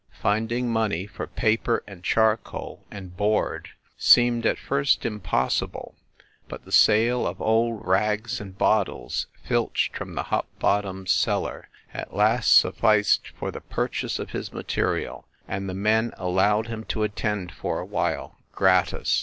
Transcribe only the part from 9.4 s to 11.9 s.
filched from the Hopbottoms cellar